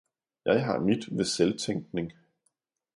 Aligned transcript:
Jeg 0.45 0.65
har 0.65 0.79
mit 0.79 1.17
ved 1.17 1.25
Selvtænkning. 1.25 2.13